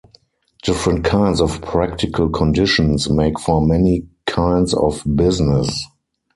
Different 0.63 1.05
kinds 1.05 1.39
of 1.41 1.61
practical 1.61 2.27
conditions 2.29 3.07
make 3.07 3.39
for 3.39 3.61
many 3.63 4.07
kinds 4.25 4.73
of 4.73 5.03
business. 5.15 5.85